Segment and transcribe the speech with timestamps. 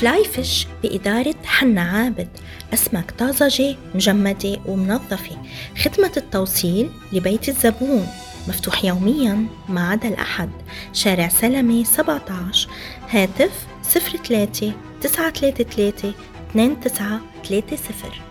[0.00, 2.28] فلاي فيش بإدارة حنا عابد.
[2.74, 5.36] أسماك طازجة مجمدة ومنظفة.
[5.82, 8.06] خدمة التوصيل لبيت الزبون.
[8.48, 10.50] مفتوح يوميا ما عدا الأحد.
[10.92, 12.68] شارع سلمة 17
[13.10, 16.14] هاتف 03 933
[16.54, 18.25] 2930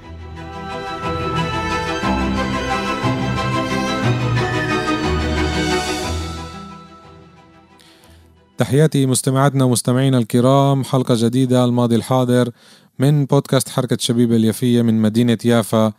[8.58, 12.50] تحياتي مستمعاتنا ومستمعينا الكرام حلقة جديدة الماضي الحاضر
[13.00, 15.94] من بودكاست حركة شبيب اليافية من مدينة يافا.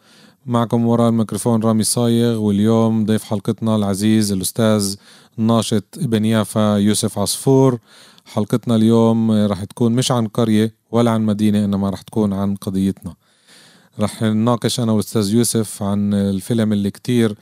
[0.47, 4.97] معكم وراء الميكروفون رامي صايغ واليوم ضيف حلقتنا العزيز الأستاذ
[5.39, 7.79] الناشط ابن يافا يوسف عصفور.
[8.25, 13.15] حلقتنا اليوم رح تكون مش عن قرية ولا عن مدينة إنما رح تكون عن قضيتنا.
[14.01, 17.35] رح نناقش أنا والأستاذ يوسف عن الفيلم اللي كتير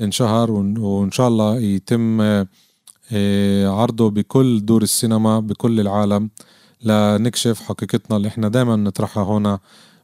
[0.00, 2.44] انشهر وإن شاء الله يتم
[3.66, 6.30] عرضه بكل دور السينما بكل العالم
[6.82, 9.58] لنكشف حقيقتنا اللي إحنا دائما نطرحها هنا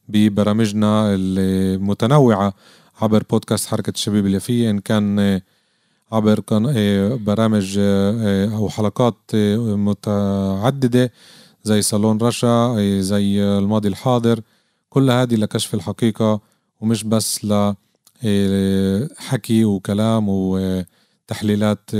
[0.09, 2.55] ببرامجنا المتنوعة
[3.01, 4.71] عبر بودكاست حركة الشباب اليافية.
[4.71, 5.43] إن كان آه،
[6.13, 7.79] عبر آه، برامج
[8.55, 11.13] أو حلقات متعددة
[11.65, 14.41] زي صالون رشا زي الماضي الحاضر.
[14.91, 16.41] كل هذه لكشف الحقيقة
[16.81, 17.45] ومش بس
[18.25, 21.91] لحكي وكلام وتحليلات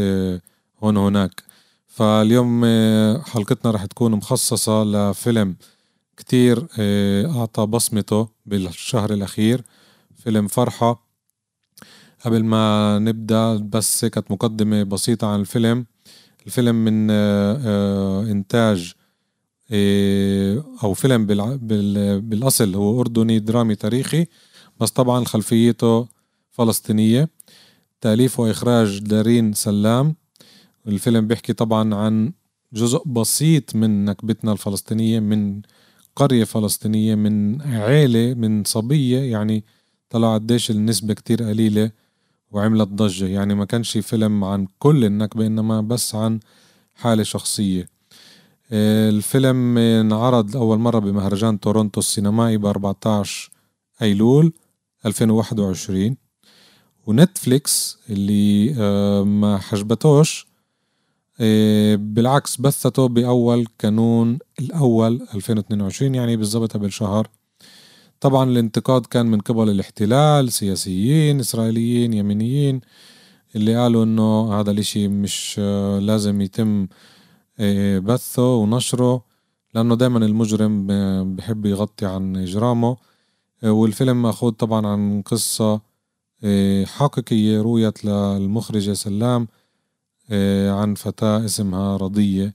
[0.83, 1.43] هون هناك
[1.87, 5.57] فاليوم آه، حلقتنا رح تكون مخصصة لفيلم
[6.17, 9.63] كتير آه، أعطى بصمته بالشهر الأخير
[10.17, 11.07] فيلم فرحة.
[12.25, 15.87] قبل ما نبدأ بس كانت مقدمة بسيطة عن الفيلم.
[16.47, 18.93] الفيلم من آه، إنتاج
[20.85, 21.27] أو فيلم
[22.21, 24.27] بالأصل هو أردني درامي تاريخي
[24.81, 26.09] بس طبعا خلفيته
[26.51, 27.29] فلسطينية.
[28.01, 30.22] تأليف وإخراج دارين سلام.
[30.87, 32.33] الفيلم بيحكي طبعا عن
[32.73, 35.63] جزء بسيط من نكبتنا الفلسطينية من
[36.17, 39.65] قرية فلسطينية من عيلة من صبية يعني
[40.11, 41.91] طلع قديش النسبة كتير قليلة
[42.51, 43.27] وعملت ضجة.
[43.27, 46.41] يعني ما كانش فيلم عن كل النكبة إنما بس عن
[46.95, 47.89] حالة شخصية.
[48.73, 53.51] الفيلم انعرض أول مرة بمهرجان تورونتو السينمائي ب 14
[54.03, 54.53] أيلول
[55.07, 56.17] 2021
[57.07, 60.47] ونتفليكس اللي آه، ما حجبتوش
[61.97, 67.29] بالعكس بثته بأول كانون الأول 2022 يعني بالضبط قبل شهر.
[68.21, 72.81] طبعا الانتقاد كان من قبل الاحتلال سياسيين إسرائيليين يمنيين
[73.57, 75.59] اللي قالوا إنه هذا الإشي مش
[76.01, 76.89] لازم يتم
[77.61, 79.25] إيه، بثه ونشره
[79.75, 80.87] لأنه دائما المجرم
[81.37, 82.97] بحب يغطي عن إجرامه.
[83.65, 85.81] إيه، والفيلم مأخوذ طبعا عن قصة
[86.85, 89.43] حقيقية رويت للمخرجة سلام.
[89.43, 89.62] آه،
[90.71, 92.55] عن فتاة اسمها رضية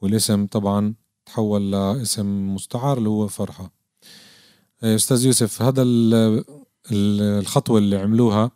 [0.00, 0.94] والاسم طبعا
[1.26, 3.72] تحول لاسم مستعار اللي هو فرحة.
[4.82, 5.82] آه، أستاذ يوسف هذا
[6.92, 8.50] الخطوة اللي عملوها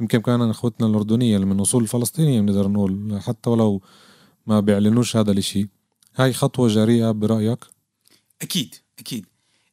[0.00, 3.82] يمكن كان أخوتنا الأردنية اللي من أصول فلسطينية بنقدر نقول حتى ولو
[4.46, 5.68] ما بيعلنوش هذا الإشي.
[6.16, 7.64] هاي خطوة جريئة برأيك؟
[8.42, 9.26] أكيد أكيد.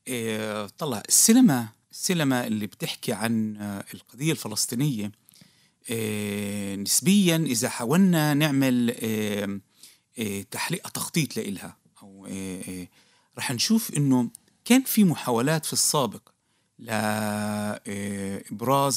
[0.07, 3.57] إيه طلع السينما السينما اللي بتحكي عن
[3.93, 5.11] القضية الفلسطينية آه،
[6.78, 9.59] نسبيا إذا حاولنا نعمل آه،
[10.19, 12.28] آه، تحليق تخطيط لإلها أو
[13.38, 14.30] رح نشوف إنه
[14.66, 16.22] كان في محاولات في السابق
[16.80, 17.80] لابراز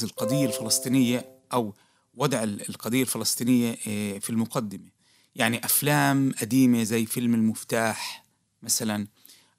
[0.03, 1.73] القضية الفلسطينية أو
[2.13, 3.75] وضع القضية الفلسطينية
[4.19, 4.95] في المقدمة.
[5.35, 8.25] يعني أفلام قديمة زي فيلم المفتاح
[8.63, 9.07] مثلا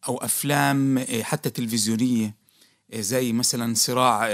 [0.09, 2.35] أو أفلام حتى تلفزيونية
[2.95, 4.29] زي مثلا صراع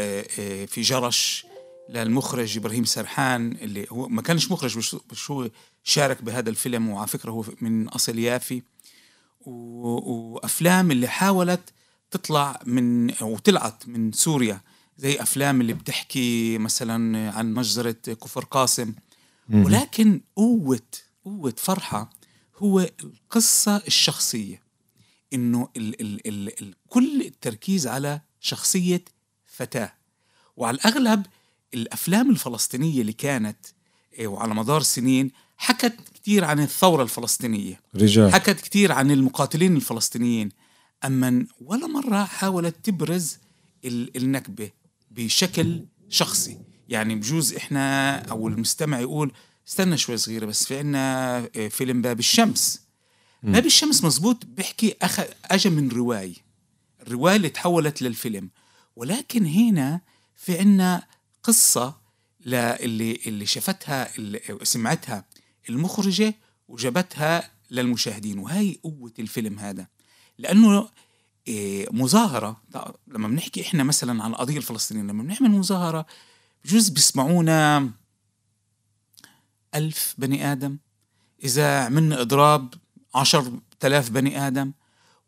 [0.67, 1.47] في جرش.
[1.93, 5.51] للمخرج إبراهيم سرحان اللي هو ما كانش مخرج بس هو
[5.85, 8.63] شارك بهذا الفيلم وعلى فكرة هو من أصل يافي.
[9.41, 11.73] وأفلام اللي حاولت
[12.11, 14.61] تطلع من وطلعت من سوريا
[14.99, 18.95] زي أفلام اللي بتحكي مثلا عن مجزرة كفر قاسم.
[19.53, 20.81] ولكن قوه
[21.25, 22.11] قوة فرحة
[22.57, 24.63] هو القصة الشخصية.
[25.33, 29.05] إنه ال ال ال ال كل التركيز على شخصية
[29.47, 29.93] فتاة.
[30.57, 31.27] وعلى الأغلب
[31.75, 33.57] الأفلام الفلسطينية اللي كانت
[34.21, 37.81] آه، وعلى مدار السنين حكت كثير عن الثورة الفلسطينية.
[37.97, 38.33] رجال.
[38.33, 40.49] حكت كثير عن المقاتلين الفلسطينيين.
[41.05, 43.39] أما ولا مرة حاولت تبرز
[43.85, 44.71] ال- النكبة
[45.11, 46.59] بشكل شخصي.
[46.89, 49.33] يعني بجوز إحنا أو المستمع يقول
[49.69, 52.83] استنى شوي صغيرة بس في عنا آه، فيلم باب الشمس.
[53.43, 55.21] باب الشمس مزبوط بيحكي أخ...
[55.45, 56.35] أجا من رواية
[57.07, 58.51] الرواية اللي تحولت للفيلم.
[58.97, 60.01] ولكن هنا
[60.37, 61.03] في عنا
[61.43, 62.03] قصة
[62.47, 65.25] اللي اللي شافتها اللي سمعتها
[65.69, 66.35] المخرجة
[66.69, 68.39] وجابتها للمشاهدين.
[68.39, 69.87] وهي قوة الفيلم هذا.
[70.39, 70.89] لأنه
[71.49, 72.63] إيه، مظاهرة.
[73.07, 76.07] لما بنحكي إحنا مثلا عن القضية الفلسطينية لما بنعمل مظاهرة
[76.65, 77.91] بجوز بيسمعونا
[79.75, 80.79] ألف بني آدم
[81.45, 82.75] إذا عملنا إضراب
[83.15, 84.73] عشر تلاف بني آدم.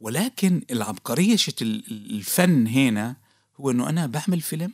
[0.00, 3.16] ولكن العبقرية الفن هنا
[3.60, 4.72] هو أنه أنا بعمل فيلم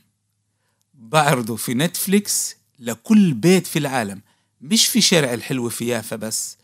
[1.00, 4.20] بعرضه في نتفليكس لكل بيت في العالم
[4.60, 6.56] مش في شارع الحلوة في يافا بس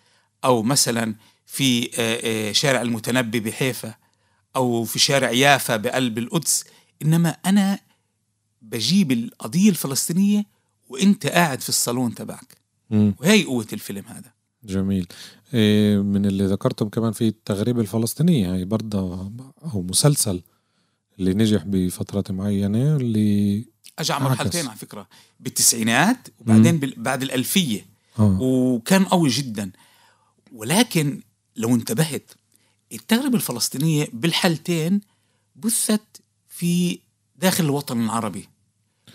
[0.45, 1.15] أو مثلا
[1.47, 3.95] في آه، آه، شارع المتنبي بحيفا
[4.57, 6.65] أو في شارع يافا بقلب القدس.
[7.03, 7.79] إنما أنا
[8.63, 10.47] بجيب القضية الفلسطينية
[10.89, 12.57] وإنت قاعد في الصالون تبعك.
[12.91, 14.33] وهي قوة الفيلم هذا.
[14.65, 15.07] جميل.
[15.55, 19.33] إيه من اللي ذكرتم كمان في التغريبة الفلسطينية هي برضه
[19.75, 20.43] أو مسلسل
[21.19, 23.65] اللي نجح بفترات معينة اللي
[23.99, 24.15] اجى.
[24.15, 25.09] مرحلتين على فكرة
[25.41, 27.87] بالتسعينات وبعدين بال- بعد الألفية.
[28.19, 28.39] آه.
[28.41, 29.71] وكان قوي جدا.
[30.53, 31.21] ولكن
[31.57, 32.31] لو انتبهت
[32.93, 35.01] التجربه الفلسطينية بالحالتين
[35.57, 36.99] بثت في
[37.37, 38.49] داخل الوطن العربي.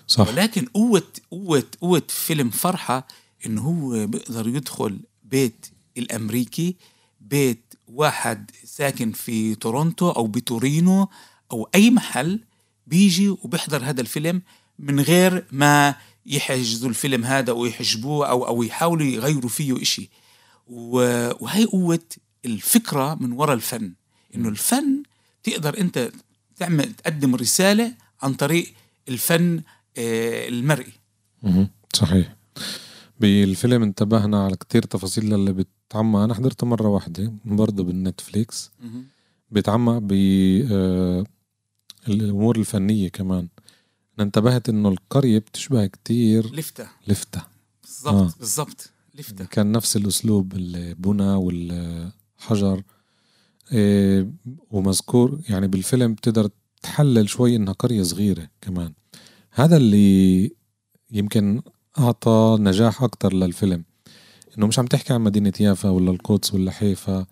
[0.08, 0.28] صح.
[0.28, 3.08] ولكن قوة قوة قوة فيلم فرحة
[3.46, 5.66] انه هو بيقدر يدخل بيت
[5.98, 6.76] الأمريكي
[7.22, 11.08] بيت واحد ساكن في تورونتو أو بتورينو
[11.52, 12.40] أو أي محل
[12.88, 14.42] بيجي وبيحضر هذا الفيلم
[14.82, 15.96] من غير ما
[16.26, 20.10] يحجزوا الفيلم هذا ويحجبوه أو أو يحاولوا يغيروا فيه إشي.
[20.68, 22.00] وهي قوة
[22.46, 23.94] الفكرة من وراء الفن.
[24.36, 25.04] إنه الفن
[25.44, 26.12] تقدر أنت
[26.56, 28.74] تعمل تقدم رسالة عن طريق
[29.10, 29.62] الفن
[29.98, 30.94] آه، المرئي.
[31.94, 32.36] صحيح.
[33.20, 38.72] بالفيلم انتبهنا على كتير تفاصيل اللي بتعمق أنا حضرته مرة واحدة برضه بالنتفليكس.
[39.52, 40.12] بيتعمق ب
[40.72, 41.26] آه،
[42.08, 43.48] الأمور الفنية كمان.
[44.22, 47.42] انتبهت إنه القرية بتشبه كتير لفتة لفتة
[47.84, 48.34] بالضبط آه.
[48.40, 52.84] بالضبط لفتة كان نفس الأسلوب البنى والحجر.
[53.72, 54.32] إيه،
[54.72, 56.50] ومذكور يعني بالفيلم بتقدر
[56.82, 58.94] تحلل شوي إنها قرية صغيرة كمان.
[59.52, 60.52] هذا اللي
[61.12, 61.62] يمكن
[62.00, 63.84] أعطى نجاح أكتر للفيلم.
[64.58, 67.26] إنه مش عم تحكي عن مدينة يافا ولا القدس ولا حيفا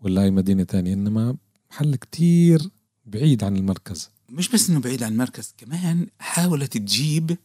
[0.00, 1.36] ولا أي مدينة تانية إنما
[1.70, 2.70] محل كتير
[3.06, 4.10] بعيد عن المركز.
[4.30, 7.38] مش بس إنه بعيد عن المركز كمان حاولت تجيب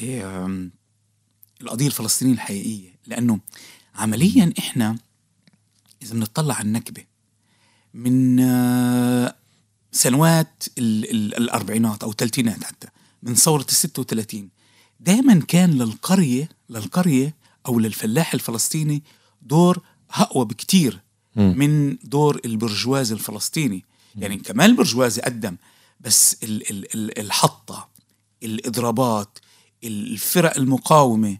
[0.00, 0.70] إيه، آم،
[1.60, 2.94] القضية الفلسطينية الحقيقية.
[3.06, 3.40] لأنه
[3.94, 4.98] عمليا إحنا
[6.02, 7.04] إذا بنطلع على النكبة
[7.94, 9.34] من آه،
[9.92, 12.88] سنوات ال- ال- الأربعينات أو الثلاثينات حتى
[13.22, 14.48] من ثورة الستة وثلاثين
[15.00, 17.34] دائما كان للقرية للقرية
[17.66, 19.02] أو للفلاح الفلسطيني
[19.42, 19.80] دور
[20.10, 21.00] أقوى بكتير.
[21.36, 23.84] من دور البرجوازي الفلسطيني.
[24.16, 25.56] يعني كمان البرجوازي قدم
[26.00, 27.88] بس ال- ال- ال- الحطة
[28.42, 29.38] الإضرابات
[29.84, 31.38] الفرق المقاومة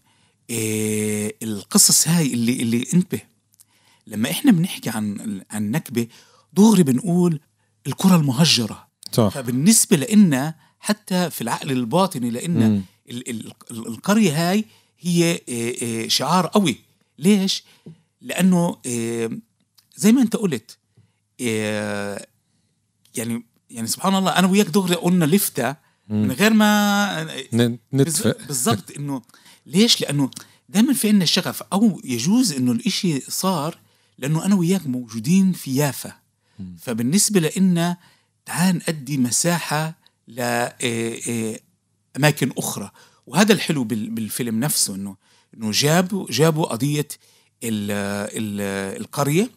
[0.51, 3.21] إيه، القصص هاي اللي اللي انتبه
[4.07, 6.07] لما إحنا بنحكي عن عن نكبة
[6.53, 7.41] دغري بنقول
[7.87, 12.31] الكرة المهجرة صح فبالنسبة لنا حتى في العقل الباطني
[12.69, 12.83] مم.
[13.11, 14.65] ال- ال- ال- القرية هاي
[15.01, 15.43] هي إيه،
[15.83, 16.77] إيه، شعار قوي
[17.19, 17.65] ليش؟
[18.21, 19.31] لأنه إيه،
[19.97, 20.79] زي ما أنت قلت
[21.41, 22.27] إيه،
[23.15, 25.77] يعني يعني سبحان الله أنا وياك دغري قلنا لفتة
[26.09, 28.37] من غير ما ن- نتفق.
[28.39, 29.23] بالز- بالضبط إنه
[29.67, 30.31] ليش؟ لأنه
[30.69, 33.79] دائما في عندنا شغف أو يجوز إنه الإشي صار
[34.19, 36.13] لأنه أنا وياك موجودين في يافا.
[36.79, 37.97] فبالنسبة لنا
[38.47, 41.61] تعال نأدي مساحة لاماكن
[42.59, 42.91] أخرى.
[43.27, 45.17] وهذا الحلو بال- بالفيلم نفسه إنه
[45.55, 47.09] إنه جابوا جابوا قضية
[47.65, 47.91] ال
[48.39, 48.61] ال
[49.01, 49.51] القرية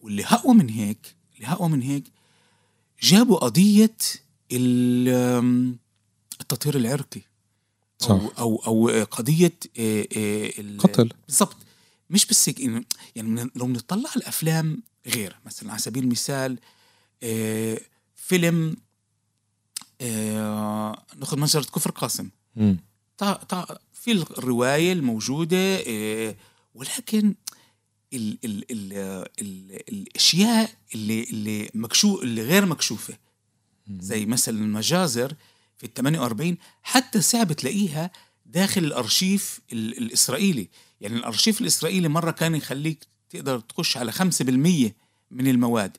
[0.00, 2.04] واللي اقوى من هيك اللي اقوى من هيك
[3.02, 3.96] جابوا قضية
[4.52, 5.74] ال-
[6.40, 7.20] التطهير العرقي
[7.98, 8.08] صح.
[8.38, 11.10] أو أو قضية آه، آه، قتل.
[11.28, 11.56] بالضبط
[12.10, 12.50] مش بس
[13.16, 16.58] يعني لو بنطلع على الأفلام غير مثلا على سبيل المثال
[17.22, 17.80] آه،
[18.16, 18.76] فيلم
[21.16, 22.78] ناخذ مسيرة كفر قاسم مم.
[23.18, 26.34] طا طا في الرواية الموجودة آه،
[26.74, 27.34] ولكن
[28.14, 28.92] ال ال ال
[29.40, 33.14] ال الأشياء اللي اللي مكشوف اللي غير مكشوفة.
[34.00, 35.34] زي مثلا المجازر
[35.78, 38.10] في ال 48 حتى صعب تلاقيها
[38.46, 40.68] داخل الأرشيف الإسرائيلي.
[41.00, 44.20] يعني الأرشيف الإسرائيلي مرة كان يخليك تقدر تخش على 5%
[45.30, 45.96] من المواد.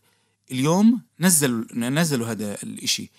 [0.52, 3.10] اليوم نزلوا نزلوا هذا الإشي.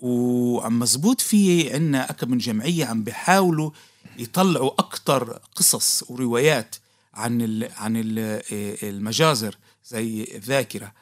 [0.00, 3.70] وعم مزبوط في عنا أكم من جمعية عم بيحاولوا
[4.18, 6.76] يطلعوا أكتر قصص وروايات
[7.14, 8.18] عن ال عن ال
[8.82, 10.94] المجازر زي الذاكرة.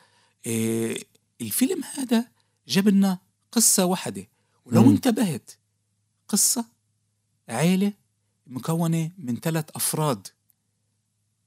[1.40, 2.28] الفيلم هذا
[2.68, 3.18] جاب لنا
[3.52, 4.28] قصة واحدة.
[4.64, 5.50] ولو انتبهت
[6.28, 6.64] قصة
[7.48, 7.92] عيلة
[8.46, 10.28] مكونة من ثلاث أفراد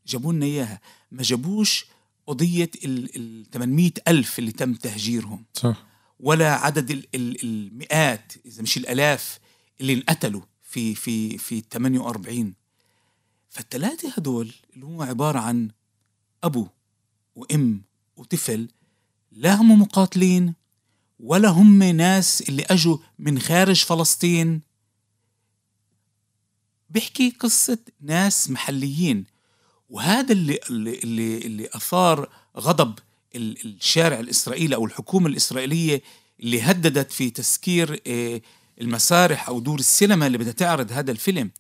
[0.08, 0.82] جابوا لنا إياها.
[1.12, 1.86] ما جابوش
[2.28, 5.86] قضية ال 800 ألف اللي تم تهجيرهم صح.
[6.20, 9.40] ولا عدد المئات إذا مش الآلاف
[9.82, 12.54] اللي انقتلوا في في في 48
[13.56, 15.70] فالثلاثة هدول اللي هو عبارة عن
[16.44, 16.68] أبو
[17.36, 17.82] وأم
[18.18, 18.68] وطفل
[19.32, 20.54] لا هم مقاتلين
[21.20, 24.62] ولا هم ناس اللي أجوا من خارج فلسطين.
[26.90, 29.26] بيحكي قصة ناس محليين
[29.90, 33.00] وهذا اللي اللي اللي أثار غضب
[33.36, 36.02] الشارع الإسرائيلي أو الحكومة الإسرائيلية
[36.40, 38.42] اللي هددت في تسكير آه،
[38.82, 41.52] المسارح أو دور السينما اللي بدها تعرض هذا الفيلم.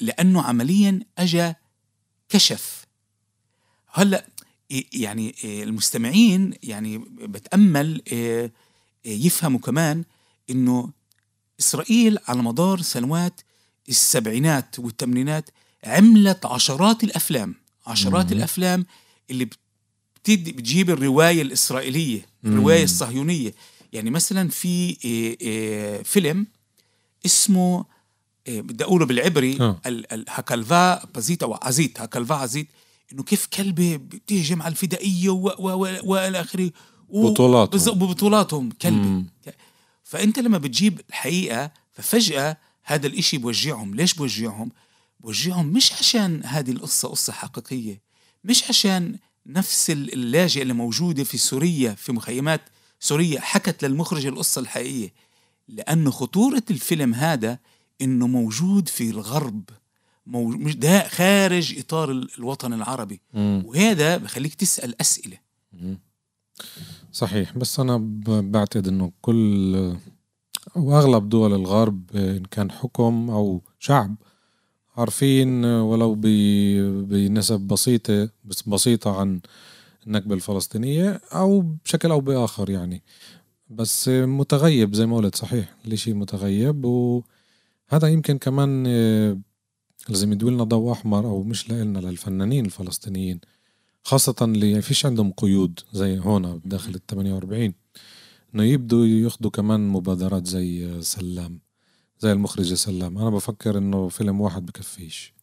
[0.00, 1.54] لأنه عمليا أجا
[2.28, 2.86] كشف.
[3.92, 4.26] هلأ
[4.92, 8.02] يعني آه، المستمعين يعني بتأمل
[9.04, 10.04] يفهموا كمان
[10.50, 10.90] إنه
[11.60, 13.40] إسرائيل على مدار سنوات
[13.88, 15.50] السبعينات والثمانينات
[15.84, 17.54] عملت عشرات الأفلام
[17.86, 18.86] عشرات الأفلام
[19.30, 19.48] اللي
[20.16, 23.54] بتدي بتجيب الرواية الإسرائيلية الرواية الصهيونية.
[23.92, 24.94] يعني مثلا في
[26.04, 26.46] فيلم
[27.26, 27.84] اسمه
[28.48, 29.76] بدي أقوله بالعبري
[30.28, 32.68] هكلفا بازيت أو عزيت هكلفا عزيت
[33.12, 36.70] إنه كيف كلبة بتهجم على الفدائية والى آخره.
[37.08, 37.98] بطولاتهم.
[37.98, 38.96] ببطولاتهم كلبة.
[38.96, 39.26] مم.
[40.04, 43.94] فأنت لما بتجيب الحقيقة ففجأة هذا الإشي بوجعهم.
[43.94, 44.72] ليش بوجعهم؟
[45.20, 48.00] بوجعهم مش عشان هذه القصة قصة حقيقية
[48.44, 52.60] مش عشان نفس اللاجئة اللي موجودة في سوريا في مخيمات
[53.00, 55.12] سوريا حكت للمخرج القصة الحقيقية.
[55.68, 57.58] لأنه خطورة الفيلم هذا
[58.02, 59.62] إنه موجود في الغرب
[60.26, 63.20] مش ده خارج إطار الوطن العربي.
[63.34, 63.62] مم.
[63.66, 65.38] وهذا بخليك تسأل أسئلة.
[65.72, 65.98] مم.
[67.12, 67.58] صحيح.
[67.58, 69.74] بس أنا بعتقد إنه كل
[70.76, 74.14] أو أغلب دول الغرب إن كان حكم أو شعب
[74.96, 76.14] عارفين ولو
[77.04, 79.40] بنسب بسيطة بس بسيطة عن
[80.06, 83.02] النكبة الفلسطينية أو بشكل أو بآخر يعني.
[83.70, 86.86] بس متغيب زي ما قلت صحيح الإشي متغيب.
[87.92, 88.86] وهذا يمكن كمان
[90.08, 93.40] لازم يدوي لنا ضوء أحمر أو مش لنا للفنانين الفلسطينيين.
[94.02, 97.74] خاصة اللي فيش عندهم قيود زي هون داخل ال 48
[98.54, 101.60] إنه يبدوا ياخدوا كمان مبادرات زي سلام
[102.20, 103.18] زي المخرج سلام.
[103.18, 105.34] أنا بفكر إنه فيلم واحد بكفيش.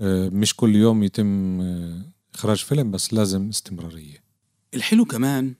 [0.00, 2.02] آه، مش كل يوم يتم آه،
[2.34, 4.24] إخراج فيلم بس لازم استمرارية.
[4.74, 5.54] الحلو كمان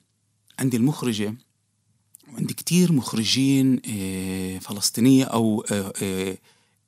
[0.59, 1.35] عندي المخرجة
[2.33, 5.65] وعندي كتير مخرجين آه، فلسطينية أو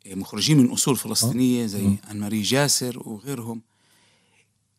[0.07, 3.61] مخرجين من أصول فلسطينية زي أن ماري جاسر وغيرهم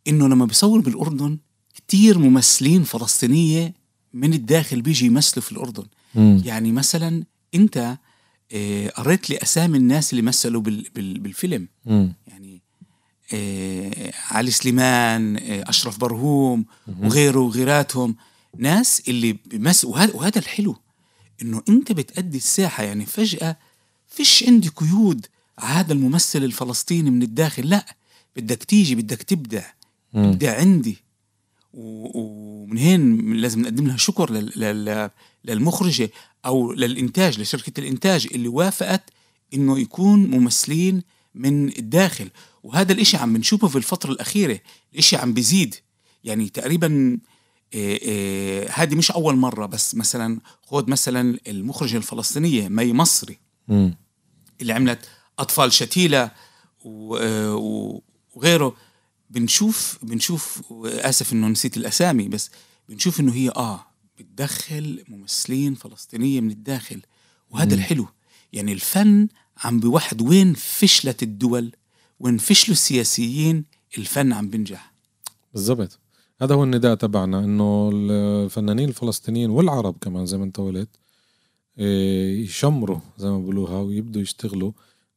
[0.09, 1.39] إنه لما بيصور بالأردن
[1.75, 3.75] كتير ممثلين فلسطينية
[4.15, 5.85] من الداخل بيجي يمثلوا في الأردن.
[6.15, 6.41] م.
[6.45, 7.25] يعني مثلا
[7.55, 7.99] أنت
[8.53, 10.63] آه، قريت لي اسامي الناس اللي مثلوا
[10.97, 11.69] بالفيلم.
[11.87, 12.09] م.
[12.27, 12.63] يعني
[13.35, 16.65] آه، علي سليمان آه، أشرف برهوم
[17.03, 18.17] وغيره وغيراتهم.
[18.57, 20.77] ناس اللي بمس وهذا وهذا الحلو
[21.43, 23.57] إنه أنت بتأدي الساحة يعني فجأة
[24.09, 25.27] فيش عندي قيود
[25.61, 27.97] هذا الممثل الفلسطيني من الداخل لا
[28.37, 29.65] بدك تيجي بدك تبدع
[30.15, 30.97] ابدع عندي.
[31.75, 34.33] ومن هين لازم نقدم لها شكر
[35.45, 36.11] للمخرجة
[36.47, 39.11] أو للإنتاج لشركة الإنتاج اللي وافقت
[39.55, 41.03] إنه يكون ممثلين
[41.35, 42.31] من الداخل.
[42.63, 44.61] وهذا الإشي عم بنشوفه في الفترة الأخيرة
[44.93, 45.75] الإشي عم بيزيد.
[46.25, 47.19] يعني تقريبا
[48.71, 53.39] هذه مش أول مرة بس مثلا خذ مثلا المخرجة الفلسطينية مي مصري.
[53.69, 53.91] م.
[54.61, 55.09] اللي عملت
[55.39, 56.31] أطفال شتيلة
[56.87, 57.55] آه،
[58.35, 58.77] وغيره.
[59.31, 62.51] بنشوف بنشوف آسف إنه نسيت الأسامي بس
[62.89, 63.87] بنشوف إنه هي آه
[64.19, 67.01] بتدخل ممثلين فلسطينية من الداخل.
[67.51, 67.81] وهذا مم.
[67.81, 68.09] الحلو
[68.53, 69.29] يعني الفن
[69.65, 71.73] عم بوحد وين فشلت الدول
[72.21, 73.65] وين فشلوا السياسيين
[73.99, 74.93] الفن عم بنجح.
[75.55, 75.99] بالضبط.
[76.41, 80.89] هذا هو النداء تبعنا إنه الفنانين الفلسطينيين والعرب كمان زي ما أنت قلت
[81.79, 84.73] إيه، يشمروا زي ما بيقولوها ويبدوا يشتغلوا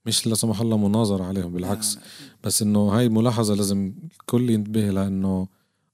[0.05, 1.97] مش لا سمح الله مناظرة عليهم بالعكس.
[2.43, 5.47] بس إنه هاي ملاحظة لازم الكل ينتبه لها إنه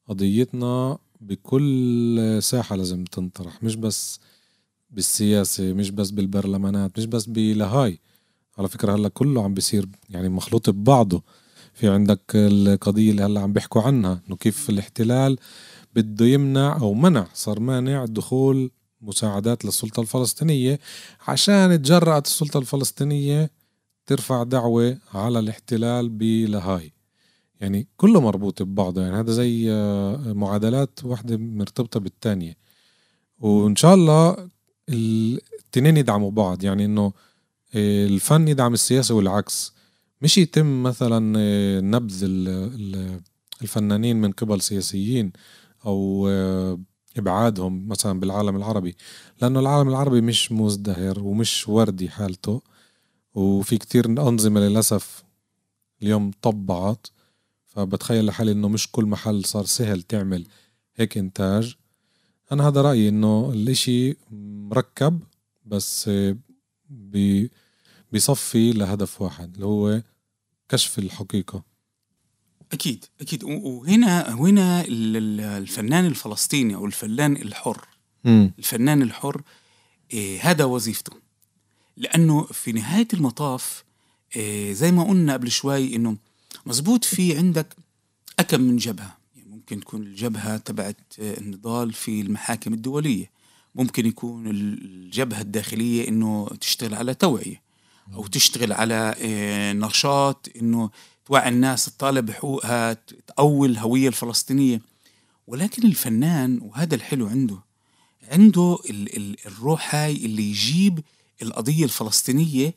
[0.07, 4.19] قضيتنا بكل ساحة لازم تنطرح مش بس
[4.91, 7.99] بالسياسة مش بس بالبرلمانات مش بس بلهاي.
[8.57, 11.23] على فكرة هلأ كله عم بيصير يعني مخلوط ببعضه.
[11.77, 15.37] في عندك القضية اللي هلأ عم بيحكوا عنها إنه كيف الاحتلال
[15.95, 20.79] بده يمنع أو منع صار مانع دخول مساعدات للسلطة الفلسطينية.
[21.27, 23.51] عشان تجرأت السلطة الفلسطينية
[24.05, 26.93] ترفع دعوة على الاحتلال بلاهاي
[27.61, 32.57] يعني كله مربوط ببعضه يعني هذا زي آه، معادلات واحدة مرتبطة بالتانية.
[33.39, 34.49] وإن شاء الله
[34.89, 37.13] التنين يدعموا بعض يعني إنه
[37.75, 39.76] آه، الفن يدعم السياسة والعكس.
[40.21, 42.23] مش يتم مثلا آه، نبذ
[43.61, 45.31] الفنانين من قبل سياسيين
[45.85, 46.27] أو
[47.17, 48.95] إبعادهم مثلا بالعالم العربي
[49.41, 52.61] لأنه العالم العربي مش مزدهر ومش وردي حالته
[53.35, 55.23] وفي كتير أنظمة للأسف
[56.01, 57.07] اليوم طبعت.
[57.65, 60.47] فبتخيل لحالي إنه مش كل محل صار سهل تعمل
[60.95, 61.75] هيك إنتاج.
[62.51, 64.17] أنا هذا رأيي إنه الإشي
[64.71, 65.19] مركب
[65.65, 66.09] بس
[66.89, 67.51] بي
[68.11, 70.01] بيصفي لهدف واحد اللي هو
[70.69, 71.63] كشف الحقيقة.
[72.73, 73.43] أكيد أكيد.
[73.43, 74.85] وهنا هنا
[75.57, 77.87] الفنان الفلسطيني أو الفنان الحر
[78.23, 78.49] م.
[78.59, 79.41] الفنان الحر
[80.13, 81.13] إيه هذا وظيفته.
[81.97, 83.83] لأنه في نهاية المطاف
[84.35, 86.17] إيه زي ما قلنا قبل شوي إنه
[86.65, 87.75] مزبوط في عندك
[88.39, 89.17] أكم من جبهة.
[89.35, 93.31] يعني ممكن تكون الجبهة تبعت النضال في المحاكم الدولية.
[93.75, 97.66] ممكن يكون الجبهة الداخلية إنه تشتغل على توعية.
[98.13, 100.89] أو تشتغل على إيه نشاط إنه
[101.25, 102.93] توعي الناس تطالب بحقوقها
[103.27, 104.81] تقوي الهوية الفلسطينية.
[105.47, 107.59] ولكن الفنان وهذا الحلو عنده
[108.31, 110.99] عنده ال ال الروح هاي اللي يجيب
[111.41, 112.73] القضية الفلسطينية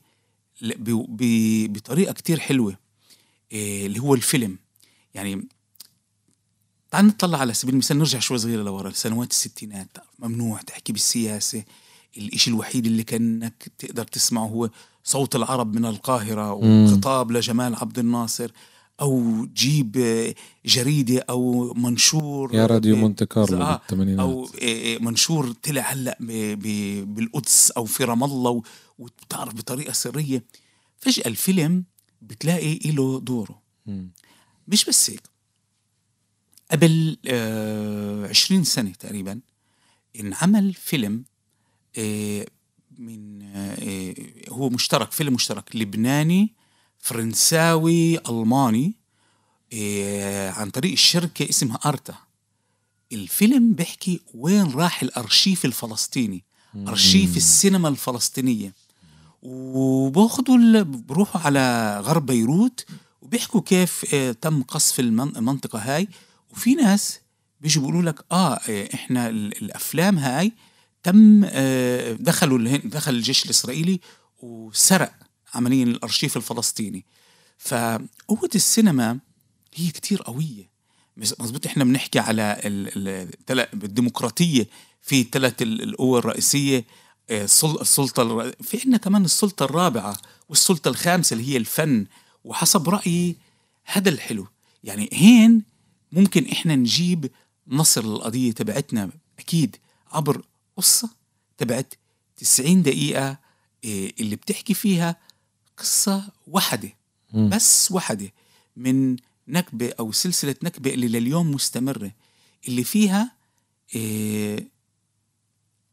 [1.69, 2.77] بطريقة كتير حلوة
[3.53, 4.59] إيه اللي هو الفيلم.
[5.15, 5.49] يعني
[6.91, 9.89] تعال نطلع على سبيل المثال نرجع شوي صغيرة لورا سنوات الستينات.
[10.19, 11.65] ممنوع تحكي بالسياسة.
[12.17, 14.71] الإشي الوحيد اللي كأنك تقدر تسمعه هو
[15.05, 18.51] صوت العرب من القاهرة وخطاب لجمال عبد الناصر
[19.01, 19.93] أو جيب
[20.67, 24.21] جريدة أو منشور يا راديو مونتي كارلو آه بالثمانينات.
[24.21, 24.49] أو
[25.01, 26.17] منشور طلع هلأ
[27.05, 28.63] بالقدس أو في رام الله
[28.99, 30.45] وبتعرف بطريقة سرية.
[30.97, 31.85] فجأة الفيلم
[32.23, 33.63] بتلاقي له دوره.
[34.69, 35.23] مش بس هيك.
[36.71, 39.41] قبل آه عشرين سنة تقريبا
[40.21, 41.25] انعمل فيلم
[41.99, 42.47] آه
[43.01, 44.15] من آه،
[44.49, 46.53] هو مشترك فيلم مشترك لبناني
[46.99, 48.95] فرنساوي ألماني
[49.73, 52.15] آه، عن طريق الشركة اسمها أرتا.
[53.13, 56.45] الفيلم بيحكي وين راح الأرشيف الفلسطيني
[56.77, 58.75] أرشيف السينما الفلسطينية.
[59.43, 62.87] وباخدوا بروحوا على غرب بيروت
[63.23, 66.09] وبيحكوا كيف آه، تم قصف المنطقة هاي.
[66.51, 67.21] وفي ناس
[67.61, 68.61] بيجوا بيقولوا لك آه
[68.95, 70.53] إحنا الأفلام هاي
[71.03, 74.01] تم آه، دخلوا دخل الجيش الإسرائيلي
[74.39, 75.13] وسرق
[75.55, 77.05] عمليا الأرشيف الفلسطيني.
[77.59, 79.19] فقوة السينما
[79.75, 80.71] هي كتير قوية.
[81.17, 82.61] مزبوط إحنا بنحكي على
[83.75, 84.69] الديمقراطية
[85.03, 86.85] في ثلاث القوى الرئيسية
[87.31, 90.17] آه، السلطة في عندنا كمان السلطة الرابعة
[90.49, 92.07] والسلطة الخامسة اللي هي الفن.
[92.45, 93.37] وحسب رأيي
[93.85, 94.47] هذا الحلو.
[94.85, 95.63] يعني هين
[96.13, 97.31] ممكن إحنا نجيب
[97.69, 99.77] نصر للقضية تبعتنا أكيد
[100.13, 100.43] عبر
[100.77, 101.11] قصة
[101.59, 101.95] تبعت
[102.37, 103.39] 90 دقيقة
[103.85, 105.17] إيه، اللي بتحكي فيها
[105.77, 106.93] قصة وحدة
[107.35, 108.33] بس وحدة
[108.77, 109.17] من
[109.49, 112.13] نكبة أو سلسلة نكبة اللي لليوم مستمرة
[112.69, 113.33] اللي فيها
[113.95, 114.69] إيه،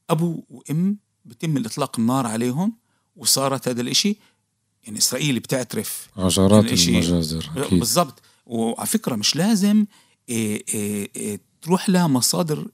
[0.10, 2.74] أبو وأم بتم الإطلاق النار عليهم
[3.16, 4.18] وصارت هذا الإشي
[4.84, 6.10] يعني إسرائيل بتعترف.
[6.18, 8.22] عشرات المجازر بالضبط.
[8.46, 9.86] وعلى فكرة مش لازم
[11.62, 12.68] تروح لها مصادر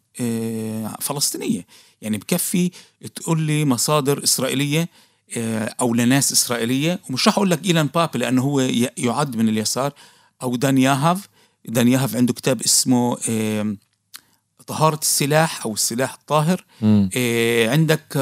[1.01, 1.65] فلسطينية.
[2.03, 2.71] يعني بكفي
[3.15, 4.89] تقول لي مصادر إسرائيلية
[5.37, 6.99] آه، أو لناس إسرائيلية.
[7.09, 8.59] ومش راح أقول لك إيلان بابي لأنه هو
[8.97, 9.93] يعد من اليسار
[10.41, 11.29] أو دان ياهف
[11.65, 13.17] دان ياهف عنده كتاب اسمه
[14.67, 16.65] طهارة السلاح أو السلاح الطاهر.
[17.15, 18.17] آه، عندك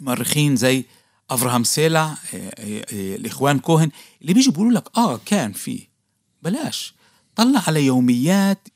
[0.00, 0.84] مؤرخين زي
[1.30, 3.90] أفراهام سيلع آه، الإخوان كوهن.
[4.22, 5.86] اللي بيجوا بيقولوا لك آه كان في
[6.42, 6.94] بلاش.
[7.36, 8.68] طلع على يوميات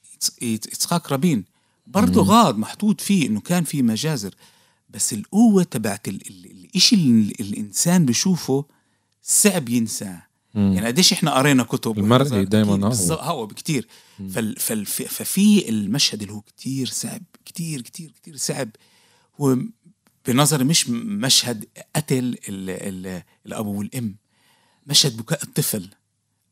[0.73, 1.52] إسحاق رابين.
[1.87, 4.35] برضه غاض محطوط فيه إنه كان في مجازر
[4.89, 8.65] بس القوة تبعت الإشي اللي الإنسان بشوفه
[9.23, 10.23] صعب ينساه.
[10.55, 13.15] يعني قديش إحنا قرينا كتب المرئي دائما هو.
[13.15, 13.89] هو بكتير.
[14.31, 18.69] فال فال ففي المشهد اللي هو كتير صعب كتير كتير كتير صعب
[19.41, 19.59] هو
[20.27, 21.65] بنظري مش مشهد
[21.97, 24.17] قتل ال ال الأب والأم
[24.87, 25.89] مشهد بكاء الطفل.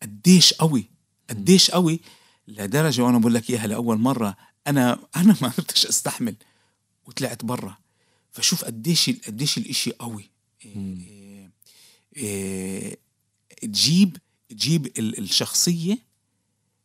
[0.03, 0.91] قديش قوي
[1.31, 2.01] قديش قوي.
[2.49, 6.35] لدرجة وأنا بقول لك إياها لأول مرة أنا أنا ما قدرتش أستحمل
[7.07, 7.77] وطلعت برا.
[8.33, 10.31] فشوف قديش قديش الإشي قوي.
[10.65, 11.51] إيه
[12.17, 12.97] إيه
[13.63, 14.17] تجيب
[14.49, 15.99] تجيب ال- الشخصية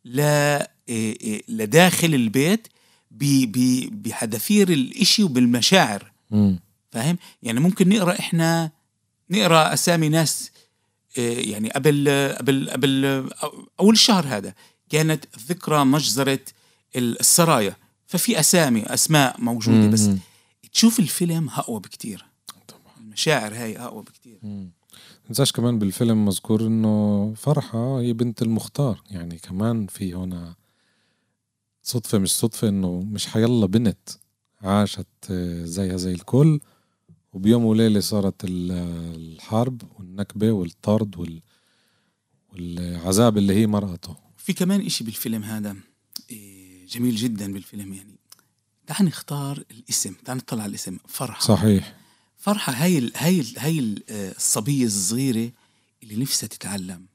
[0.06, 2.68] ل إيه إيه لداخل البيت
[3.12, 6.12] ب- ب- بحذافير الإشي وبالمشاعر.
[6.92, 8.72] فاهم؟ يعني ممكن نقرأ إحنا
[9.30, 10.52] نقرأ أسامي ناس
[11.18, 13.06] آه، يعني قبل قبل قبل
[13.80, 14.54] أول الشهر هذا
[14.90, 16.40] كانت ذكرى مجزرة
[16.96, 17.76] السرايا
[18.08, 20.20] ففي أسامي أسماء موجودة بس مم.
[20.74, 22.26] تشوف الفيلم أقوى بكتير.
[22.68, 22.82] طبعا.
[23.02, 24.40] المشاعر هاي أقوى بكتير.
[25.28, 29.02] تنساش كمان بالفيلم مذكور إنه فرحة هي بنت المختار.
[29.12, 30.56] يعني كمان في هنا
[31.84, 34.10] صدفة مش صدفة إنه مش حيلا بنت
[34.62, 36.60] عاشت آه، زيها زي الكل.
[37.34, 38.72] وبيوم وليلة صارت ال-
[39.16, 41.42] الحرب والنكبة والطرد وال
[42.54, 44.16] والعذاب اللي هي مرأته.
[44.38, 45.76] في كمان إشي بالفيلم هذا
[46.32, 48.16] إيه، جميل جدا بالفيلم يعني.
[48.88, 50.98] تعال نختار الاسم تعال نطلع على الاسم.
[51.08, 51.42] فرحة.
[51.42, 51.96] صحيح.
[52.38, 55.52] فرحة هاي ال هاي ال هاي آه، الصبية الصغيرة
[56.04, 57.06] اللي نفسها تتعلم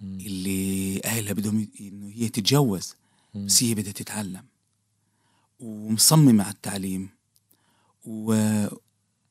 [0.00, 0.18] مم.
[0.20, 2.94] اللي أهلها بدهم إنه هي تتجوز
[3.34, 3.46] مم.
[3.46, 4.44] بس هي بدها تتعلم.
[5.60, 7.08] ومصممة على التعليم.
[8.04, 8.34] و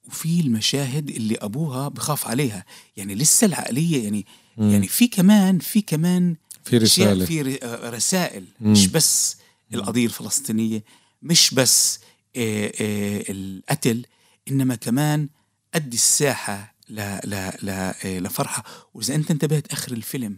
[0.08, 2.66] وفي المشاهد اللي أبوها بخاف عليها.
[2.98, 4.26] يعني لسه العقلية يعني
[4.58, 4.70] مم.
[4.70, 7.26] يعني في كمان في كمان في رسالة.
[7.26, 8.46] في آه، رسائل.
[8.60, 8.72] مم.
[8.72, 9.38] مش بس
[9.74, 10.84] القضية الفلسطينية
[11.22, 12.00] مش بس
[12.36, 14.06] آه، آه، القتل
[14.48, 15.30] إنما كمان
[15.74, 18.64] قد الساحة ل ل ل آه، لفرحة.
[18.94, 20.38] وإذا أنت انتبهت آخر الفيلم.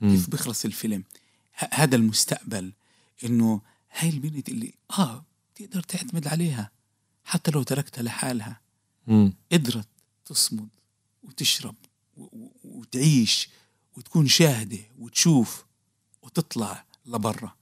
[0.00, 1.04] كيف بيخلص الفيلم؟
[1.72, 2.72] هذا المستقبل
[3.24, 3.60] إنه
[3.92, 6.70] هاي البنت اللي آه تقدر تعتمد عليها
[7.24, 8.60] حتى لو تركتها لحالها.
[9.06, 9.32] مم.
[9.52, 9.88] قدرت
[10.24, 10.68] تصمد
[11.22, 11.74] وتشرب
[12.64, 13.48] وتعيش
[13.96, 15.64] وتكون شاهدة وتشوف
[16.22, 17.54] وتطلع لبرا.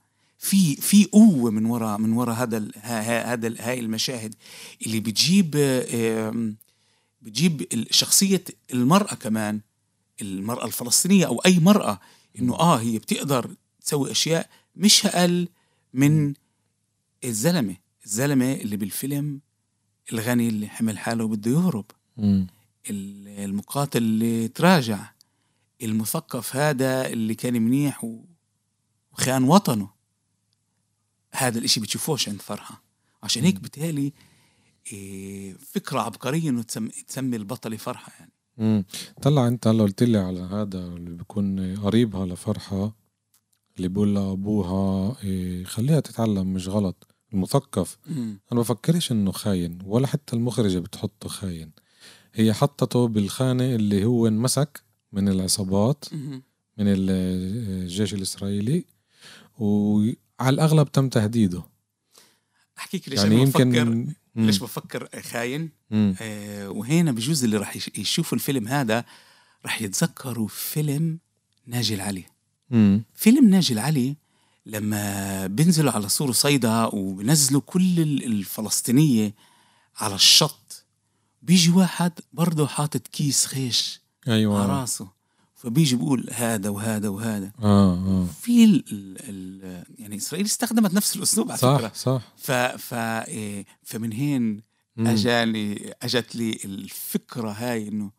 [0.43, 2.67] في في قوة من وراء من وراء هذا
[3.33, 4.35] هذا هاي المشاهد
[4.85, 5.51] اللي بتجيب
[7.21, 9.61] بتجيب ال- شخصية المرأة كمان
[10.21, 11.99] المرأة الفلسطينية أو أي مرأة
[12.39, 15.47] إنه آه هي بتقدر تسوي أشياء مش أقل
[15.93, 16.33] من
[17.23, 17.75] الزلمة
[18.05, 19.39] الزلمة اللي بالفيلم
[20.13, 21.85] الغني اللي حمل حاله وبده يهرب.
[22.89, 25.11] المقاتل اللي تراجع
[25.83, 28.05] المثقف هذا اللي كان منيح
[29.13, 29.92] وخان وطنه.
[31.33, 32.83] هذا الإشي بتشوفوش عند فرحة.
[33.23, 34.13] عشان هيك بتهيألي
[34.93, 38.31] إيه، فكرة عبقرية إنه تسمي, تسمي البطلة فرحة يعني.
[38.57, 38.85] مم.
[39.21, 42.95] طلع أنت هلا قلت لي على هذا اللي بيكون قريبها لفرحة
[43.77, 47.97] اللي بيقول لأبوها إيه خليها تتعلم مش غلط المثقف.
[48.51, 51.71] أنا بفكرش إنه خاين ولا حتى المخرجة بتحطه خاين.
[52.33, 56.05] هي حطته بالخانة اللي هو انمسك من العصابات
[56.77, 57.09] من ال-
[57.83, 58.85] الجيش الإسرائيلي
[60.39, 61.63] وعلى الأغلب تم تهديده
[62.77, 64.13] احكيك ليش يعني أنا يمكن بفكر.
[64.35, 65.69] ليش بفكر خاين.
[65.91, 69.05] آه وهنا بجوز اللي راح يش- يشوفوا الفيلم هذا
[69.65, 71.19] راح يتذكروا فيلم
[71.67, 72.23] ناجي العلي
[72.69, 73.03] مم.
[73.15, 74.15] فيلم ناجي العلي
[74.65, 79.33] لما بينزلوا على سور صيدا وبنزلوا كل ال- الفلسطينية
[79.97, 80.85] على الشط
[81.41, 85.07] بيجي واحد برضه حاطط كيس خيش على أيوه راسه
[85.63, 87.51] فبيجي بيقول هذا وهذا وهذا.
[87.63, 88.25] آه آه.
[88.41, 88.83] في ال
[89.19, 91.87] ال يعني إسرائيل استخدمت نفس الأسلوب على فكرة.
[91.87, 91.93] صح.
[91.95, 94.61] صح ف ف إيه، فمن هين.
[94.99, 98.11] اجاني أجت لي الفكرة هاي إنه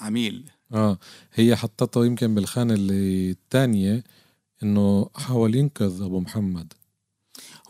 [0.00, 0.50] عميل.
[0.72, 0.98] آه.
[1.34, 4.04] هي حطته يمكن بالخانة اللي الثانية
[4.62, 6.72] إنه حاول ينقذ أبو محمد.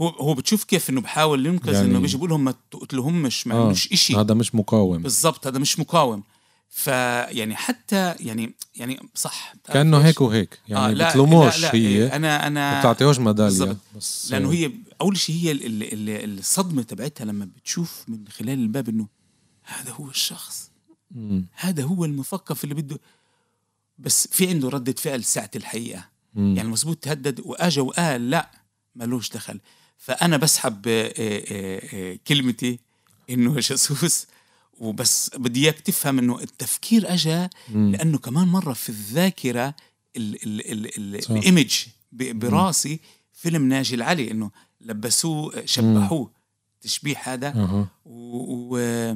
[0.01, 3.55] هو هو بتشوف كيف إنه بحاول ينقذ يعني- انه بيجي بيقول لهم ما تقتلهمش ما
[3.55, 3.63] آه.
[3.63, 4.17] عملوش إشي.
[4.17, 5.03] هذا مش مقاوم.
[5.03, 6.23] بالضبط هذا مش مقاوم.
[6.71, 11.87] فيعني حتى يعني يعني صح كأنه؟ هيك وهيك يعني آه، لا- بتلوموش لا لا هي
[11.87, 12.81] إيه، أنا أنا ما
[13.61, 13.79] بتعطيهوش.
[13.97, 18.59] بس لأنه هي أول شيء هي ال- ال- ال- الصدمة تبعتها لما بتشوف من خلال
[18.59, 19.09] الباب إنه
[19.65, 20.71] هذا هو الشخص
[21.11, 21.47] مم.
[21.55, 23.01] هذا هو المثقف اللي بده
[23.99, 26.57] بس في عنده ردة فعل ساعة الحقيقة مم.
[26.57, 28.51] يعني مزبوط تهدد وأجا وقال لا
[28.95, 29.61] ملوش دخل
[29.99, 32.79] فأنا بسحب آه، آه، آه، كلمتي
[33.31, 34.27] إنه جاسوس
[34.81, 37.07] وبس بدي إياك تفهم إنه التفكير
[37.69, 37.90] مم.
[37.93, 39.75] لأنه كمان مرة في الذاكرة
[40.16, 41.31] ال ال ال ال صح.
[41.31, 43.01] الإيمج ب- براسي
[43.33, 46.31] فيلم ناجي العلي إنه لبسوه شبحوه
[46.81, 47.87] تشبيه هذا.
[48.05, 49.14] و...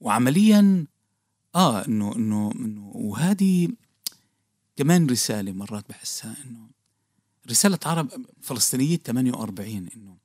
[0.00, 0.86] وعمليا
[1.54, 3.68] آه إنه إنه إنه وهذه
[4.76, 6.68] كمان رسالة مرات بحسها إنه
[7.50, 8.08] رسالة عرب
[8.42, 10.16] فلسطينية 48 إنه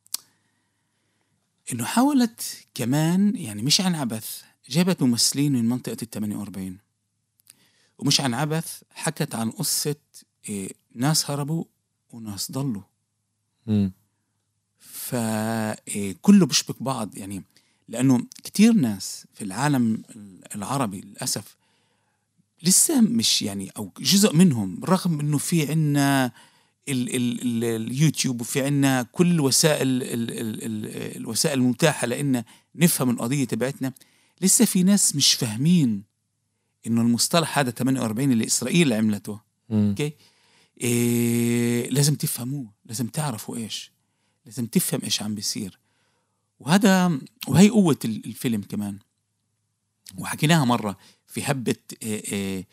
[1.74, 4.42] إنه حاولت كمان يعني مش عن عبث
[4.72, 6.78] جابت ممثلين من منطقة ال 48
[7.98, 9.96] ومش عن عبث حكت عن قصة
[10.50, 11.64] إيه ناس هربوا
[12.12, 12.82] وناس ضلوا.
[14.80, 17.18] فكله بيشبك بعض.
[17.18, 17.44] يعني
[17.88, 20.04] لأنه كتير ناس في العالم
[20.56, 21.56] العربي للأسف
[22.64, 26.26] لسه مش يعني أو جزء منهم رغم إنه في عنا
[26.90, 32.44] ال ال ال اليوتيوب وفي عنا كل وسائل ال ال ال الوسائل المتاحة لإن
[32.76, 33.94] نفهم القضية تبعتنا.
[34.42, 36.04] لسه في ناس مش فاهمين
[36.88, 39.40] إنه المصطلح هذا 48 اللي إسرائيل عملته
[39.72, 40.14] أوكي؟
[40.82, 43.92] إيه لازم تفهموه لازم تعرفوا إيش
[44.46, 45.80] لازم تفهم إيش عم بيصير.
[46.60, 49.00] وهذا وهي قوة الفيلم كمان.
[50.18, 52.68] وحكيناها مرة في هبة إيه إيه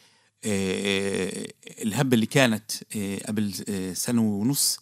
[0.45, 4.79] إيه الهبة اللي كانت إيه قبل إيه سنة ونص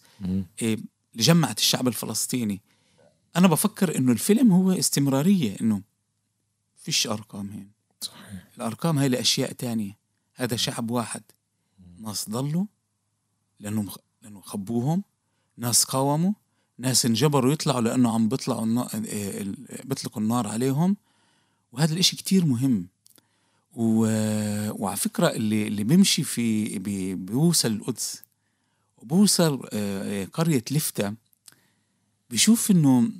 [0.61, 0.73] إيه
[1.13, 2.61] اللي جمعت الشعب الفلسطيني.
[3.35, 5.81] أنا بفكر إنه الفيلم هو استمرارية إنه
[6.87, 7.71] فيش أرقام هين
[8.01, 8.47] صحيح.
[8.57, 9.97] الأرقام هاي لأشياء تانية.
[10.33, 11.21] هذا شعب واحد.
[11.99, 12.65] ناس ضلوا
[13.59, 13.89] لأنهم
[14.21, 15.03] لأنه خبوهم.
[15.57, 16.31] ناس قاوموا.
[16.77, 18.89] ناس انجبروا يطلعوا لأنه عم بيطلعوا النار
[19.83, 20.97] بيطلقوا النار عليهم.
[21.71, 22.87] وهذا الإشي كتير مهم.
[23.73, 24.05] و...
[24.83, 27.15] وعلى فكرة اللي اللي بيمشي في بي...
[27.15, 28.23] بيوصل القدس
[28.97, 29.57] وبوصل
[30.33, 31.15] قرية لفتة
[32.29, 33.11] بيشوف إنه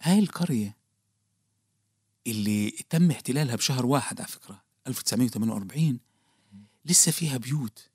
[0.00, 0.75] هاي القرية
[2.26, 5.98] اللي تم احتلالها بشهر واحد على فكرة 1948
[6.84, 7.88] لسه فيها بيوت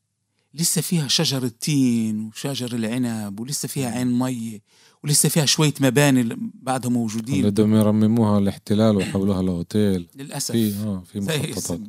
[0.53, 4.61] لسه فيها شجر التين وشجر العنب ولسه فيها عين مي
[5.03, 7.49] ولسه فيها شوية مباني بعدهم موجودين.
[7.49, 10.51] بدهم يرمموها الاحتلال ويحولوها لهوتيل للأسف.
[10.51, 11.79] في آه في مخططات.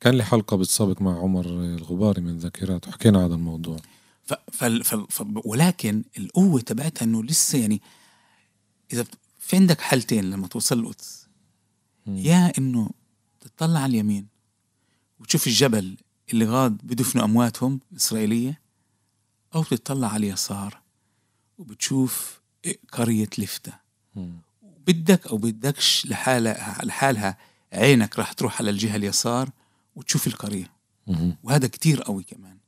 [0.00, 3.76] كان لي حلقة بالسابق مع عمر الغباري من ذاكرات وحكينا هذا الموضوع.
[4.24, 4.34] ف...
[4.52, 4.64] ف...
[4.64, 4.94] ف...
[4.94, 5.24] ف...
[5.44, 7.80] ولكن القوة تبعتها إنه لسه يعني
[8.92, 9.04] إذا
[9.38, 11.21] في عندك حالتين لما توصل القدس
[12.06, 12.90] يا إنه
[13.40, 14.26] تطلع على اليمين
[15.20, 15.96] وتشوف الجبل
[16.32, 18.60] اللي غاد بدفنوا أمواتهم الإسرائيلية
[19.54, 20.80] أو تطلع على اليسار
[21.58, 22.40] وبتشوف
[22.92, 23.72] قرية لفتة.
[24.86, 27.38] بدك أو بدكش لحالها لحالها
[27.72, 29.50] عينك راح تروح على الجهة اليسار
[29.96, 30.70] وتشوف القرية.
[31.42, 32.58] وهذا كتير قوي كمان.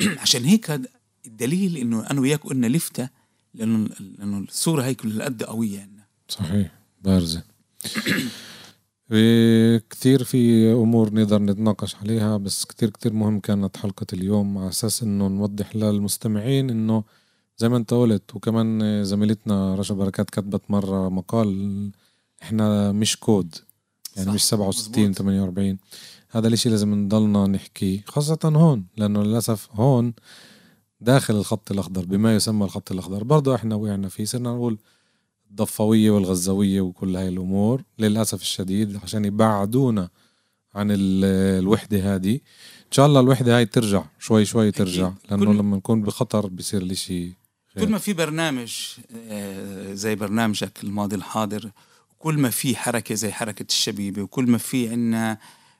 [0.22, 0.88] عشان هيك هذا
[1.26, 3.08] الدليل إنه أنا وياك قلنا لفتة
[3.54, 6.72] لأنه لأنه الصورة هي كل قد قوية عندنا صحيح.
[7.02, 7.42] بارزة.
[9.90, 15.02] كثير في أمور نقدر نتناقش عليها بس كثير كثير مهم كانت حلقة اليوم على أساس
[15.02, 17.04] إنه نوضح للمستمعين إنه
[17.56, 21.90] زي ما أنت قلت وكمان زميلتنا رشا بركات كتبت مرة مقال
[22.42, 23.54] إحنا مش كود
[24.16, 24.34] يعني صح.
[24.34, 25.18] مش 67 مزبوط.
[25.18, 25.78] 48
[26.30, 30.12] هذا الإشي لازم نضلنا نحكي خاصة هون لأنه للأسف هون
[31.00, 34.78] داخل الخط الأخضر بما يسمى الخط الأخضر برضه إحنا وقعنا فيه صرنا نقول
[35.50, 40.08] الضفوية والغزاوية وكل هاي الأمور للأسف الشديد عشان يبعدونا
[40.74, 46.02] عن الوحدة هذه إن شاء الله الوحدة هاي ترجع شوي شوي ترجع لأنه لما نكون
[46.02, 47.36] بخطر بصير الإشي
[47.80, 48.74] كل ما في برنامج
[49.28, 51.70] آه، زي برنامجك الماضي الحاضر
[52.12, 55.38] وكل ما في حركة زي حركة الشبيبة وكل ما في عنا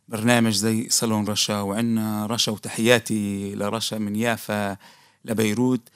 [0.08, 4.76] برنامج زي صالون رشا وعنا رشا وتحياتي لرشا من يافا
[5.24, 5.88] لبيروت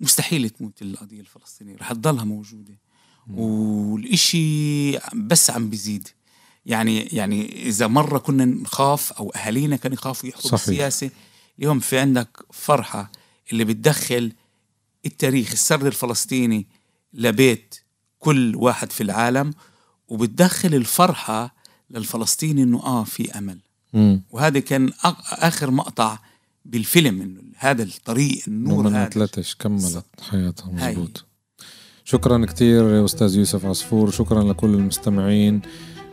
[0.00, 2.78] مستحيل تموت القضية الفلسطينية رح تضلها موجودة.
[3.30, 6.08] والإشي بس عم بيزيد.
[6.66, 11.10] يعني يعني إذا مرة كنا نخاف أو أهالينا كانوا يخافوا يحكوا بالسياسة
[11.58, 13.12] اليوم في عندك فرحة
[13.52, 14.32] اللي بتدخل
[15.06, 16.66] التاريخ السرد الفلسطيني
[17.12, 17.74] لبيت
[18.18, 19.54] كل واحد في العالم
[20.08, 21.54] وبتدخل الفرحة
[21.90, 23.58] للفلسطيني إنه آه في أمل.
[23.92, 24.22] مم.
[24.30, 24.90] وهذا كان
[25.32, 26.18] آخر مقطع
[26.64, 29.08] بالفيلم إنه هذا الطريق النور هذا.
[29.08, 31.24] تلتش كملت حياتها مزبوط
[32.04, 34.10] شكرا كثير أستاذ يوسف عصفور.
[34.10, 35.60] شكرا لكل المستمعين.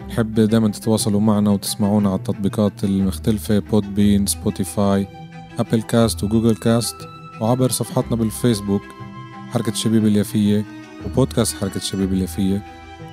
[0.07, 5.07] نحب دائما تتواصلوا معنا وتسمعونا على التطبيقات المختلفة بود بين سبوتيفاي
[5.59, 6.95] أبل كاست وجوجل كاست
[7.41, 8.81] وعبر صفحتنا بالفيسبوك
[9.49, 10.65] حركة الشبيب اليافية
[11.05, 12.65] وبودكاست حركة الشبيب اليافية.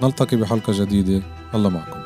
[0.03, 1.23] نلتقي بحلقة جديدة.
[1.55, 2.04] الله معكم.